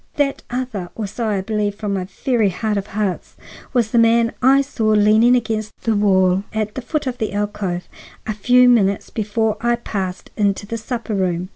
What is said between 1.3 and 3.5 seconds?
believe from my very heart of hearts,